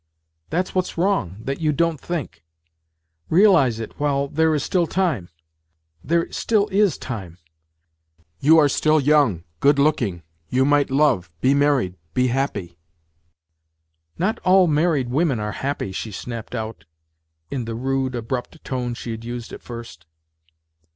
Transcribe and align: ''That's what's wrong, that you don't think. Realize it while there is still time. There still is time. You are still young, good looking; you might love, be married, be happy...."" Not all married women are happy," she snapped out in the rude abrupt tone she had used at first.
''That's 0.49 0.73
what's 0.73 0.97
wrong, 0.97 1.37
that 1.41 1.59
you 1.61 1.71
don't 1.71 2.01
think. 2.01 2.43
Realize 3.29 3.79
it 3.79 3.99
while 3.99 4.27
there 4.27 4.55
is 4.55 4.63
still 4.63 4.87
time. 4.87 5.29
There 6.03 6.31
still 6.31 6.67
is 6.69 6.97
time. 6.97 7.37
You 8.39 8.57
are 8.57 8.67
still 8.67 8.99
young, 8.99 9.43
good 9.59 9.77
looking; 9.77 10.23
you 10.49 10.65
might 10.65 10.89
love, 10.89 11.29
be 11.39 11.53
married, 11.53 11.97
be 12.15 12.29
happy...."" 12.29 12.79
Not 14.17 14.39
all 14.39 14.65
married 14.65 15.09
women 15.11 15.39
are 15.39 15.51
happy," 15.51 15.91
she 15.91 16.11
snapped 16.11 16.55
out 16.55 16.85
in 17.51 17.65
the 17.65 17.75
rude 17.75 18.15
abrupt 18.15 18.63
tone 18.63 18.95
she 18.95 19.11
had 19.11 19.23
used 19.23 19.53
at 19.53 19.61
first. 19.61 20.07